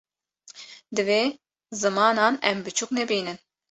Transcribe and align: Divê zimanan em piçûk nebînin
Divê 0.95 1.23
zimanan 1.81 2.33
em 2.49 2.57
piçûk 2.65 2.89
nebînin 2.97 3.37